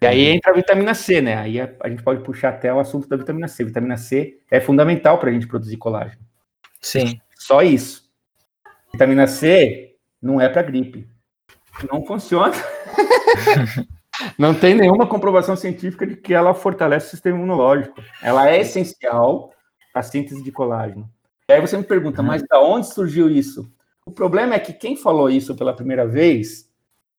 [0.00, 1.36] E aí entra a vitamina C, né?
[1.36, 3.64] Aí a, a, gente pode puxar até o assunto da vitamina C.
[3.64, 6.23] Vitamina C é fundamental para a gente produzir colágeno.
[6.84, 7.18] Sim.
[7.34, 8.04] Só isso.
[8.92, 11.08] Vitamina C não é para gripe.
[11.90, 12.52] Não funciona.
[14.38, 18.00] não tem nenhuma comprovação científica de que ela fortalece o sistema imunológico.
[18.22, 19.50] Ela é essencial
[19.92, 21.08] para a síntese de colágeno.
[21.48, 23.72] E aí você me pergunta, mas da onde surgiu isso?
[24.04, 26.70] O problema é que quem falou isso pela primeira vez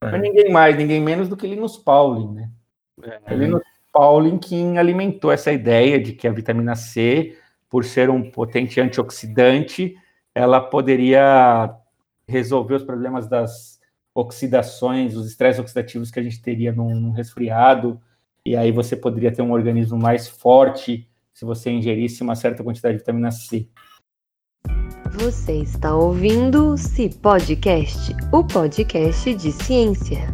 [0.02, 0.10] É.
[0.12, 2.50] foi ninguém mais, ninguém menos do que Linus Pauling, né?
[3.26, 7.36] É, Linus Pauling quem alimentou essa ideia de que a vitamina C,
[7.70, 9.96] por ser um potente antioxidante,
[10.34, 11.74] ela poderia
[12.28, 13.80] resolver os problemas das
[14.14, 18.02] oxidações, os estresses oxidativos que a gente teria num, num resfriado,
[18.46, 22.94] e aí você poderia ter um organismo mais forte se você ingerisse uma certa quantidade
[22.96, 23.68] de vitamina C.
[25.14, 30.28] Você está ouvindo o Si Podcast, o podcast de ciência.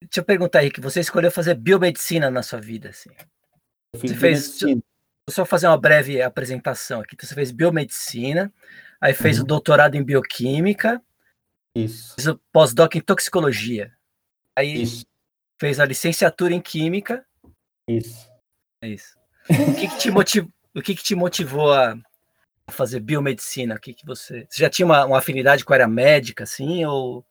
[0.00, 3.10] Deixa eu perguntar aí, que você escolheu fazer biomedicina na sua vida, assim.
[3.92, 4.58] Eu fiz Você fez-
[5.30, 7.14] só fazer uma breve apresentação aqui.
[7.14, 8.52] Então, você fez biomedicina,
[9.00, 9.44] aí fez Uhum.
[9.44, 11.02] o doutorado em bioquímica,
[11.74, 13.92] Isso, fez o pós-doc em toxicologia.
[14.56, 15.04] Aí isso,
[15.60, 17.24] fez a licenciatura em química.
[17.88, 18.28] isso.
[18.82, 19.16] É isso.
[19.50, 20.46] O que, que te, motiv...
[20.74, 21.96] o que, que te motivou a
[22.70, 23.74] fazer biomedicina?
[23.74, 24.46] O que, que você.
[24.48, 26.84] Você já tinha uma, uma afinidade com a área médica, assim?
[26.84, 27.24] Ou.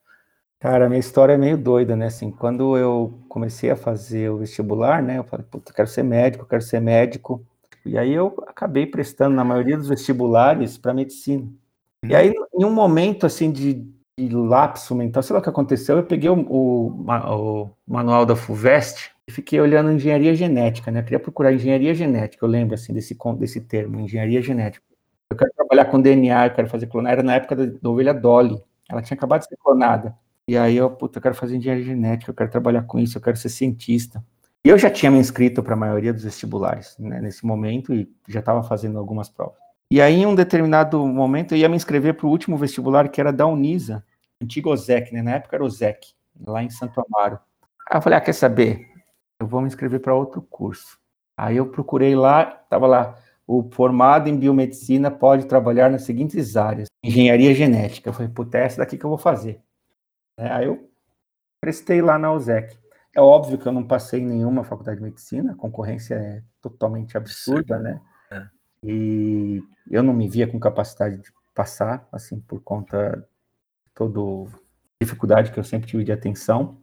[0.59, 2.07] Cara, a minha história é meio doida, né?
[2.07, 5.17] Assim, quando eu comecei a fazer o vestibular, né?
[5.19, 7.45] Eu falei, puta, quero ser médico, quero ser médico.
[7.85, 11.47] E aí eu acabei prestando na maioria dos vestibulares para medicina.
[12.03, 13.85] E aí, em um momento assim de,
[14.17, 18.35] de lapso mental, sei lá o que aconteceu, eu peguei o, o o manual da
[18.35, 20.99] FUVEST e fiquei olhando engenharia genética, né?
[20.99, 24.85] Eu queria procurar engenharia genética, eu lembro assim desse, desse termo, engenharia genética.
[25.31, 27.13] Eu quero trabalhar com DNA, eu quero fazer clonar.
[27.13, 28.61] Era na época da, da ovelha Dolly.
[28.89, 30.15] Ela tinha acabado de ser clonada.
[30.47, 33.21] E aí eu, puta, eu quero fazer engenharia genética, eu quero trabalhar com isso, eu
[33.21, 34.23] quero ser cientista.
[34.65, 38.39] Eu já tinha me inscrito para a maioria dos vestibulares, né, nesse momento, e já
[38.39, 39.59] estava fazendo algumas provas.
[39.91, 43.21] E aí, em um determinado momento, eu ia me inscrever para o último vestibular, que
[43.21, 44.03] era da Unisa,
[44.41, 45.21] antigo OSEC, né?
[45.21, 46.15] Na época era OSEC,
[46.47, 47.37] lá em Santo Amaro.
[47.87, 48.87] Aí eu falei, ah, quer saber?
[49.39, 50.97] Eu vou me inscrever para outro curso.
[51.37, 56.87] Aí eu procurei lá, estava lá, o formado em biomedicina pode trabalhar nas seguintes áreas.
[57.03, 58.09] Engenharia genética.
[58.09, 59.61] Eu falei, puta, é essa daqui que eu vou fazer.
[60.39, 60.89] É, aí eu
[61.61, 62.75] prestei lá na USEC.
[63.15, 67.17] É óbvio que eu não passei em nenhuma faculdade de medicina, a concorrência é totalmente
[67.17, 68.01] absurda, né?
[68.29, 68.45] É.
[68.83, 73.11] E eu não me via com capacidade de passar, assim, por conta
[73.85, 74.51] de toda
[75.01, 76.77] dificuldade que eu sempre tive de atenção.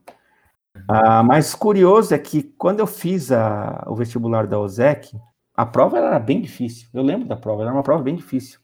[0.89, 5.15] Ah, mas curioso é que quando eu fiz a- o vestibular da USEC,
[5.55, 6.89] a prova era bem difícil.
[6.95, 8.59] Eu lembro da prova, era uma prova bem difícil.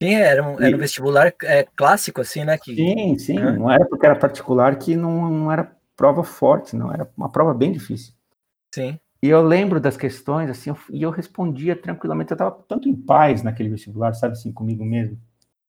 [0.00, 2.56] Sim, era um, era um vestibular é, clássico, assim, né?
[2.56, 6.90] Que, Sim, sim, não era porque era particular que não, não era prova forte, não,
[6.90, 8.14] era uma prova bem difícil.
[8.74, 8.98] Sim.
[9.22, 12.96] E eu lembro das questões, assim, eu- e eu respondia tranquilamente, eu estava tanto em
[12.96, 15.18] paz naquele vestibular, sabe, assim, comigo mesmo.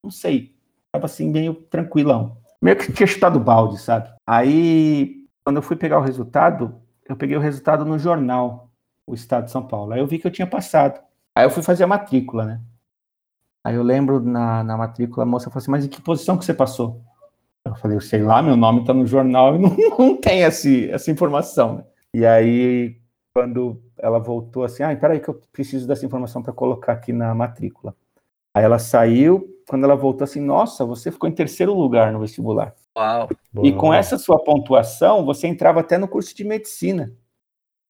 [0.01, 2.37] Não sei, estava assim, meio tranquilão.
[2.61, 4.09] Meio que tinha chutado balde, sabe?
[4.25, 8.69] Aí, quando eu fui pegar o resultado, eu peguei o resultado no jornal,
[9.05, 9.91] o Estado de São Paulo.
[9.91, 11.01] Aí eu vi que eu tinha passado.
[11.35, 12.61] Aí eu fui fazer a matrícula, né?
[13.65, 16.45] Aí eu lembro na, na matrícula, a moça falou assim, mas em que posição que
[16.45, 17.01] você passou?
[17.71, 20.89] Eu falei, eu sei lá, meu nome tá no jornal e não, não tem esse,
[20.91, 21.77] essa informação.
[21.77, 21.83] né?
[22.13, 22.97] E aí,
[23.33, 27.33] quando ela voltou assim, ah, peraí que eu preciso dessa informação para colocar aqui na
[27.33, 27.95] matrícula.
[28.53, 32.75] Aí ela saiu, quando ela voltou assim, nossa, você ficou em terceiro lugar no vestibular.
[32.97, 33.29] Uau.
[33.63, 37.13] E com essa sua pontuação, você entrava até no curso de medicina.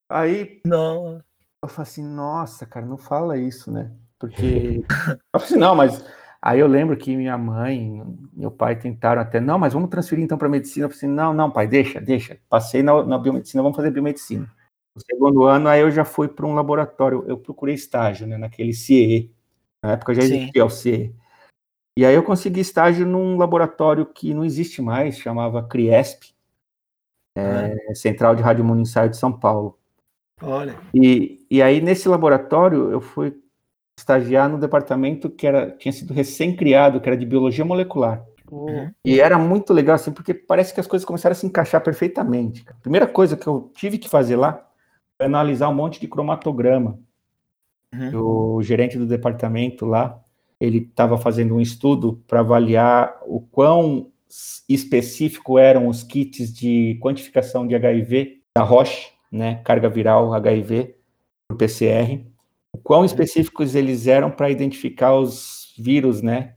[0.07, 1.23] Aí Não.
[1.63, 3.91] eu falei assim, nossa, cara, não fala isso, né?
[4.19, 4.83] Porque.
[5.33, 6.05] eu falei assim, não, mas.
[6.43, 10.37] Aí eu lembro que minha mãe, meu pai tentaram até, não, mas vamos transferir então
[10.37, 10.85] para medicina.
[10.85, 12.39] Eu falei assim, não, não, pai, deixa, deixa.
[12.49, 14.49] Passei na, na biomedicina, vamos fazer biomedicina.
[14.95, 18.73] No segundo ano, aí eu já fui para um laboratório, eu procurei estágio, né, naquele
[18.73, 19.31] CIE.
[19.83, 20.35] Na época já Sim.
[20.35, 21.15] existia o CIE.
[21.97, 26.33] E aí eu consegui estágio num laboratório que não existe mais, chamava CRIESP,
[27.37, 29.77] é, Central de Radiomonissaio de São Paulo.
[30.41, 30.75] Olha.
[30.93, 33.39] E, e aí, nesse laboratório, eu fui
[34.01, 38.23] estagiar no departamento que era, tinha sido recém-criado, que era de biologia molecular.
[38.51, 38.91] Uhum.
[39.05, 42.63] E era muito legal, assim, porque parece que as coisas começaram a se encaixar perfeitamente.
[42.63, 42.77] cara.
[42.81, 44.67] Primeira coisa que eu tive que fazer lá
[45.17, 46.99] foi analisar um monte de cromatograma.
[47.93, 48.57] Uhum.
[48.57, 50.19] O gerente do departamento lá,
[50.59, 54.11] ele estava fazendo um estudo para avaliar o quão
[54.67, 60.95] específico eram os kits de quantificação de HIV da Roche, né, carga viral HIV
[61.47, 62.25] por PCR,
[62.83, 66.55] quão específicos eles eram para identificar os vírus, né,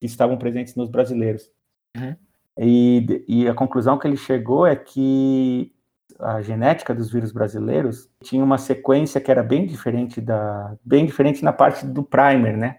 [0.00, 1.50] que estavam presentes nos brasileiros.
[1.96, 2.16] Uhum.
[2.58, 5.72] E, e a conclusão que ele chegou é que
[6.18, 11.42] a genética dos vírus brasileiros tinha uma sequência que era bem diferente da bem diferente
[11.42, 12.78] na parte do primer, né?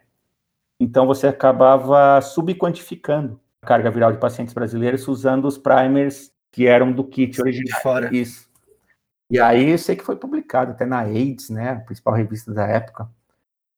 [0.80, 6.92] Então você acabava subquantificando a carga viral de pacientes brasileiros usando os primers que eram
[6.92, 7.78] do kit original.
[7.78, 8.16] De fora.
[8.16, 8.50] Isso.
[9.30, 12.68] E aí eu sei que foi publicado até na AIDS, né, a principal revista da
[12.68, 13.10] época.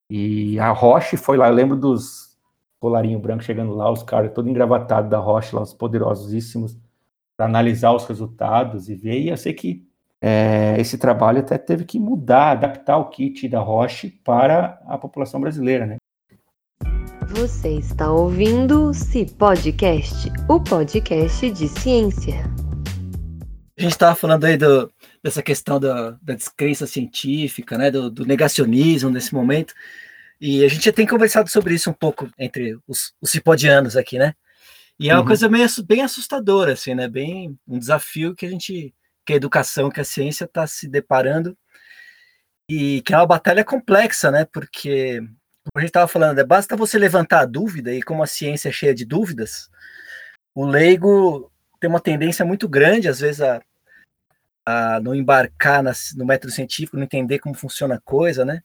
[0.09, 2.37] E a Roche foi lá, eu lembro dos
[2.79, 6.77] colarinho branco chegando lá, os caras todo engravatados da Roche, lá, os poderosíssimos,
[7.35, 9.19] para analisar os resultados e ver.
[9.19, 9.87] E eu sei que
[10.21, 15.39] é, esse trabalho até teve que mudar, adaptar o kit da Roche para a população
[15.39, 15.97] brasileira, né?
[17.29, 22.35] Você está ouvindo o Ci Podcast, o podcast de ciência.
[23.77, 24.89] A gente estava falando aí do,
[25.27, 29.73] dessa questão da, da descrença científica, né, do, do, negacionismo nesse momento,
[30.39, 34.17] e a gente já tem conversado sobre isso um pouco entre os, os cipodianos aqui,
[34.17, 34.33] né?
[34.99, 35.27] E é uma uhum.
[35.27, 37.07] coisa meio, bem assustadora, assim, né?
[37.07, 38.93] Bem um desafio que a gente,
[39.25, 41.57] que a educação, que a ciência está se deparando
[42.69, 44.45] e que é uma batalha complexa, né?
[44.45, 48.27] Porque como a gente estava falando, é basta você levantar a dúvida, e como a
[48.27, 49.69] ciência é cheia de dúvidas,
[50.55, 53.61] o leigo tem uma tendência muito grande, às vezes, a,
[54.67, 58.61] a não embarcar nas, no método científico, não entender como funciona a coisa, né?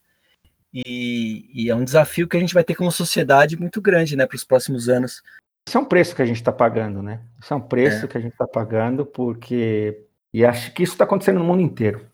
[0.74, 4.26] E, e, é um desafio que a gente vai ter como sociedade muito grande, né,
[4.26, 5.22] para os próximos anos.
[5.68, 7.20] Isso é um preço que a gente está pagando, né?
[7.40, 8.08] Isso é um preço é.
[8.08, 12.06] que a gente está pagando porque e acho que isso está acontecendo no mundo inteiro.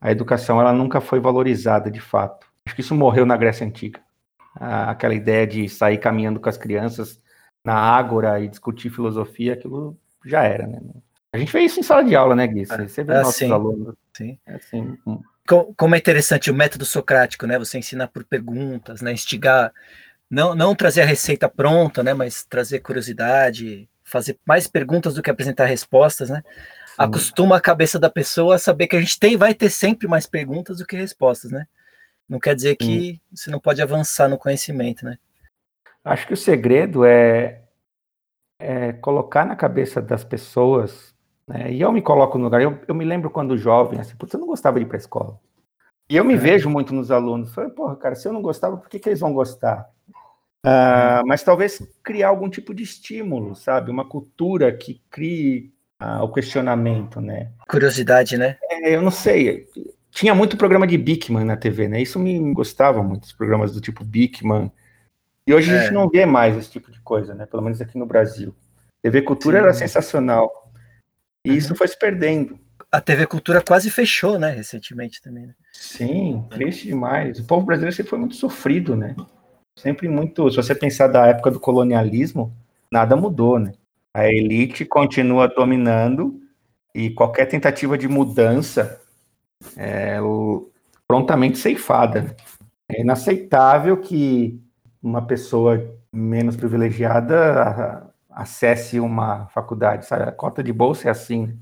[0.00, 2.46] A educação ela nunca foi valorizada de fato.
[2.66, 4.00] Acho que isso morreu na Grécia antiga
[4.54, 7.20] aquela ideia de sair caminhando com as crianças
[7.64, 10.80] na ágora e discutir filosofia, aquilo já era, né?
[11.32, 12.66] A gente vê isso em sala de aula, né, Gui?
[12.66, 13.94] Você, você vê é, nossos sim, alunos.
[14.16, 14.38] Sim.
[14.46, 14.98] É assim,
[15.76, 17.58] Como é interessante o método socrático, né?
[17.58, 19.12] Você ensinar por perguntas, né?
[19.12, 19.72] Instigar,
[20.30, 22.12] não, não trazer a receita pronta, né?
[22.12, 26.42] Mas trazer curiosidade, fazer mais perguntas do que apresentar respostas, né?
[26.86, 26.94] Sim.
[26.98, 30.26] Acostuma a cabeça da pessoa a saber que a gente tem, vai ter sempre mais
[30.26, 31.66] perguntas do que respostas, né?
[32.32, 35.18] não quer dizer que você não pode avançar no conhecimento, né?
[36.02, 37.62] Acho que o segredo é,
[38.58, 41.11] é colocar na cabeça das pessoas,
[41.46, 41.72] né?
[41.72, 44.40] E eu me coloco no lugar, eu, eu me lembro quando jovem, assim, putz, eu
[44.40, 45.38] não gostava de ir para a escola.
[46.08, 46.36] E eu me é.
[46.36, 49.20] vejo muito nos alunos, falei, porra, cara, se eu não gostava, por que, que eles
[49.20, 49.88] vão gostar?
[50.64, 53.90] Uh, mas talvez criar algum tipo de estímulo, sabe?
[53.90, 57.50] Uma cultura que crie uh, o questionamento, né?
[57.68, 58.56] Curiosidade, né?
[58.70, 59.66] É, eu não sei
[60.12, 62.00] tinha muito programa de Bigman na TV, né?
[62.00, 64.70] Isso me gostava muito, os programas do tipo Bigman.
[65.46, 65.74] E hoje é.
[65.74, 65.94] a gente é.
[65.94, 67.46] não vê mais esse tipo de coisa, né?
[67.46, 68.54] Pelo menos aqui no Brasil.
[69.02, 69.64] TV Cultura Sim.
[69.64, 70.61] era sensacional.
[71.44, 71.56] E uhum.
[71.56, 72.58] isso foi se perdendo.
[72.90, 74.50] A TV Cultura quase fechou, né?
[74.50, 75.46] Recentemente também.
[75.46, 75.54] Né?
[75.72, 77.38] Sim, triste demais.
[77.38, 79.16] O povo brasileiro sempre foi muito sofrido, né?
[79.76, 80.50] Sempre muito.
[80.50, 82.54] Se você pensar da época do colonialismo,
[82.90, 83.72] nada mudou, né?
[84.12, 86.38] A elite continua dominando
[86.94, 89.00] e qualquer tentativa de mudança
[89.76, 90.18] é,
[91.08, 92.36] prontamente ceifada.
[92.90, 94.60] É inaceitável que
[95.02, 100.06] uma pessoa menos privilegiada acesse uma faculdade.
[100.06, 100.24] Sabe?
[100.24, 101.58] A cota de bolsa é assim.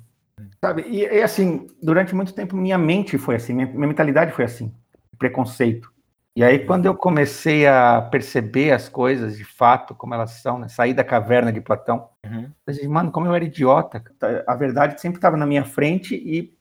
[0.61, 0.83] Sabe?
[0.83, 4.74] E, e, assim, durante muito tempo minha mente foi assim, minha, minha mentalidade foi assim,
[5.18, 5.92] preconceito.
[6.35, 10.68] E aí quando eu comecei a perceber as coisas de fato como elas são, né?
[10.68, 12.42] sair da caverna de Platão, uhum.
[12.44, 14.02] eu pensei, mano, como eu era idiota.
[14.46, 16.54] A verdade sempre estava na minha frente e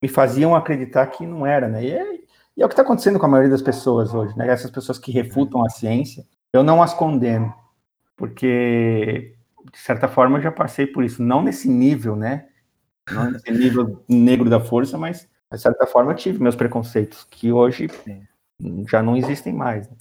[0.00, 1.84] me faziam acreditar que não era, né?
[1.84, 2.14] E é,
[2.56, 4.48] e é o que está acontecendo com a maioria das pessoas hoje, né?
[4.48, 7.52] Essas pessoas que refutam a ciência, eu não as condeno,
[8.16, 9.35] porque
[9.72, 12.48] de certa forma eu já passei por isso, não nesse nível, né?
[13.10, 17.52] Não nesse nível negro da força, mas de certa forma eu tive meus preconceitos que
[17.52, 17.88] hoje
[18.88, 19.88] já não existem mais.
[19.88, 19.96] Né?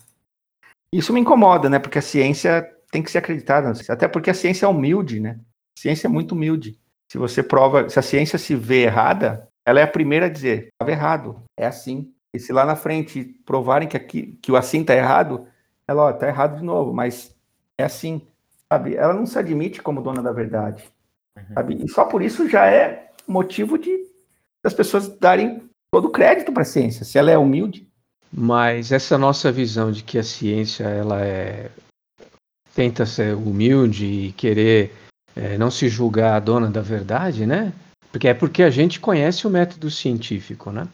[0.91, 1.79] Isso me incomoda, né?
[1.79, 5.39] Porque a ciência tem que ser acreditada, até porque a ciência é humilde, né?
[5.77, 6.79] A ciência é muito humilde.
[7.11, 10.69] Se você prova, se a ciência se vê errada, ela é a primeira a dizer,
[10.71, 12.13] estava errado, é assim.
[12.33, 15.47] E se lá na frente provarem que, aqui, que o assim está errado,
[15.87, 17.35] ela, ó, está errado de novo, mas
[17.77, 18.21] é assim,
[18.71, 18.95] sabe?
[18.95, 20.83] Ela não se admite como dona da verdade,
[21.37, 21.53] uhum.
[21.53, 21.83] sabe?
[21.83, 24.05] E só por isso já é motivo de
[24.63, 27.87] das pessoas darem todo o crédito para a ciência, se ela é humilde.
[28.33, 31.69] Mas essa nossa visão de que a ciência ela é
[32.73, 34.91] tenta ser humilde e querer
[35.35, 37.71] é, não se julgar a dona da verdade, né?
[38.11, 40.87] Porque é porque a gente conhece o método científico, né?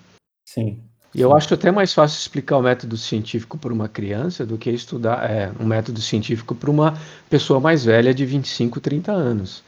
[0.47, 0.83] Sim.
[1.13, 4.69] E eu acho até mais fácil explicar o método científico para uma criança do que
[4.69, 6.97] estudar é, um método científico para uma
[7.29, 9.63] pessoa mais velha de 25, 30 anos.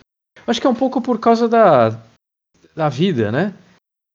[0.47, 1.99] Acho que é um pouco por causa da,
[2.75, 3.53] da vida, né?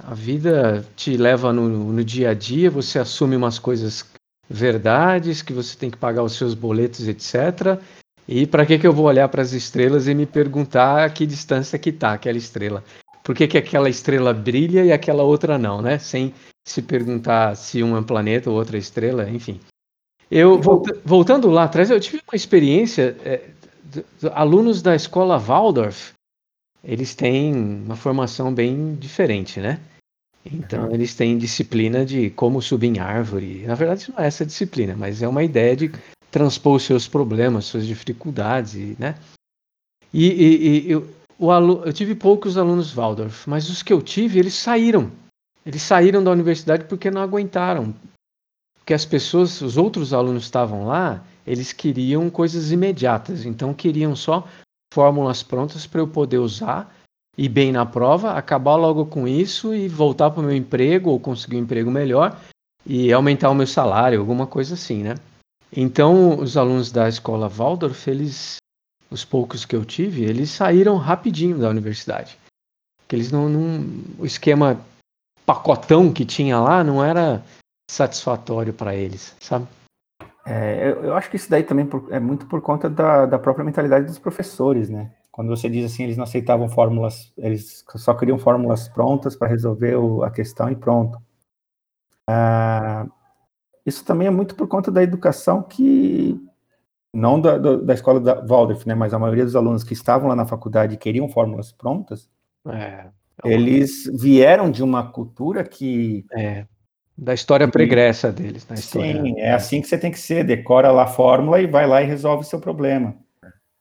[0.02, 4.06] A vida te leva no, no dia a dia, você assume umas coisas
[4.48, 7.78] verdades, que você tem que pagar os seus boletos, etc.
[8.26, 11.26] E para que, que eu vou olhar para as estrelas e me perguntar a que
[11.26, 12.82] distância que está aquela estrela?
[13.28, 15.98] Por que, que aquela estrela brilha e aquela outra não, né?
[15.98, 16.32] Sem
[16.66, 19.60] se perguntar se um é um planeta ou outra estrela, enfim.
[20.30, 23.14] Eu volta, voltando lá atrás, eu tive uma experiência.
[23.22, 23.50] É,
[23.84, 26.12] de, de, alunos da escola Waldorf,
[26.82, 29.78] eles têm uma formação bem diferente, né?
[30.42, 33.66] Então eles têm disciplina de como subir em árvore.
[33.66, 35.92] Na verdade não é essa disciplina, mas é uma ideia de
[36.30, 39.16] transpor os seus problemas, suas dificuldades, né?
[40.14, 44.38] E, e, e eu, alu, eu tive poucos alunos Waldorf, mas os que eu tive,
[44.38, 45.10] eles saíram.
[45.64, 47.94] Eles saíram da universidade porque não aguentaram.
[48.78, 54.46] Porque as pessoas, os outros alunos estavam lá, eles queriam coisas imediatas, então queriam só
[54.92, 56.92] fórmulas prontas para eu poder usar
[57.38, 61.20] ir bem na prova, acabar logo com isso e voltar para o meu emprego ou
[61.20, 62.36] conseguir um emprego melhor
[62.84, 65.14] e aumentar o meu salário, alguma coisa assim, né?
[65.70, 68.56] Então, os alunos da escola Waldorf, eles,
[69.10, 72.38] os poucos que eu tive, eles saíram rapidinho da universidade.
[72.98, 73.84] Porque eles não, não
[74.18, 74.78] o esquema
[75.46, 77.42] pacotão que tinha lá não era
[77.90, 79.66] satisfatório para eles, sabe?
[80.46, 83.38] É, eu, eu, acho que isso daí também por, é muito por conta da, da
[83.38, 85.10] própria mentalidade dos professores, né?
[85.30, 89.94] Quando você diz assim, eles não aceitavam fórmulas, eles só queriam fórmulas prontas para resolver
[89.96, 91.18] o, a questão e pronto.
[92.28, 93.06] Ah,
[93.86, 96.27] isso também é muito por conta da educação que,
[97.18, 100.36] não da, da escola da Waldorf, né, mas a maioria dos alunos que estavam lá
[100.36, 102.30] na faculdade e queriam fórmulas prontas,
[102.66, 103.06] é,
[103.44, 106.24] é eles vieram de uma cultura que...
[106.32, 106.64] É,
[107.16, 108.66] da história pregressa deles.
[108.68, 111.66] Na história, sim, é assim que você tem que ser, decora lá a fórmula e
[111.66, 113.16] vai lá e resolve o seu problema.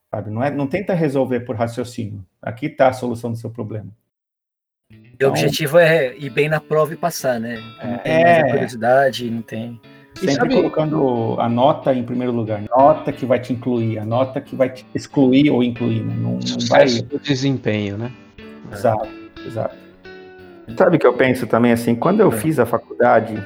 [0.10, 0.32] Sabe?
[0.32, 2.26] Não, é, não tenta resolver por raciocínio.
[2.42, 3.92] Aqui está a solução do seu problema.
[4.90, 7.58] Então, o objetivo é ir bem na prova e passar, né?
[7.84, 9.80] Não tem é, mais curiosidade, não tem.
[10.18, 10.56] Sempre sabe...
[10.56, 12.62] colocando a nota em primeiro lugar.
[12.76, 16.16] Nota que vai te incluir, a nota que vai te excluir ou incluir, né?
[16.18, 16.86] Não, não vai...
[16.86, 18.12] do desempenho, né?
[18.72, 19.08] Exato,
[19.46, 19.76] exato.
[20.76, 22.32] Sabe o que eu penso também, assim, quando eu é.
[22.32, 23.42] fiz a faculdade,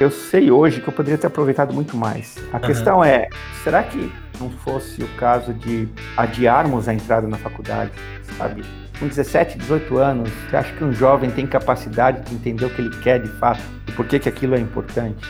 [0.00, 2.36] eu sei hoje que eu poderia ter aproveitado muito mais.
[2.52, 2.62] A uhum.
[2.62, 3.28] questão é,
[3.62, 4.10] será que
[4.40, 7.92] não fosse o caso de adiarmos a entrada na faculdade,
[8.36, 8.64] sabe?
[8.98, 12.80] Com 17, 18 anos, você acha que um jovem tem capacidade de entender o que
[12.80, 15.24] ele quer de fato e por que, que aquilo é importante?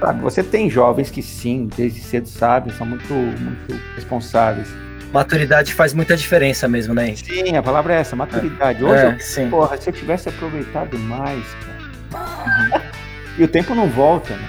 [0.00, 4.66] Sabe, você tem jovens que sim, desde cedo sabem, são muito, muito responsáveis.
[5.12, 7.14] Maturidade faz muita diferença mesmo, né?
[7.16, 8.82] Sim, a palavra é essa, maturidade.
[8.82, 9.50] Hoje, é, sim.
[9.50, 11.80] porra, se eu tivesse aproveitado mais, cara.
[12.12, 12.80] Uhum.
[13.38, 14.48] e o tempo não volta, né?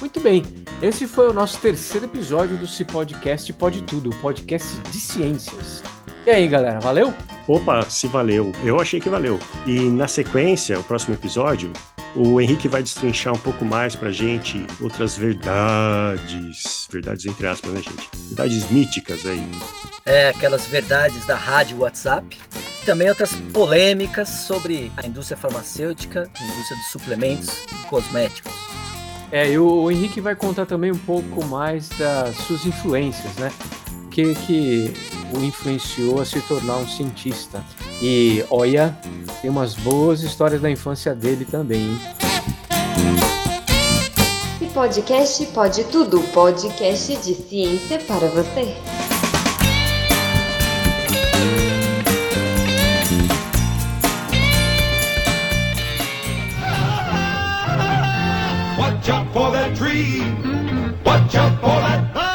[0.00, 0.42] Muito bem,
[0.80, 5.82] esse foi o nosso terceiro episódio do Se Podcast Pode Tudo, o podcast de ciências.
[6.24, 7.12] E aí, galera, valeu?
[7.48, 8.52] Opa, se valeu.
[8.62, 9.40] Eu achei que valeu.
[9.66, 11.72] E na sequência, o próximo episódio,
[12.14, 17.82] o Henrique vai destrinchar um pouco mais pra gente outras verdades, verdades entre aspas, né,
[17.82, 18.08] gente?
[18.28, 19.50] Verdades míticas aí.
[20.04, 22.38] É, aquelas verdades da rádio WhatsApp.
[22.84, 28.52] Também outras polêmicas sobre a indústria farmacêutica, a indústria de suplementos e cosméticos.
[29.30, 33.52] É, e o Henrique vai contar também um pouco mais das suas influências, né?
[34.06, 34.92] O que, que
[35.34, 37.62] o influenciou a se tornar um cientista.
[38.00, 38.96] E olha,
[39.42, 42.00] tem umas boas histórias da infância dele também, hein?
[44.60, 48.97] E podcast pode tudo, podcast de ciência para você.
[59.48, 60.20] For that tree.
[61.04, 62.27] Watch out for that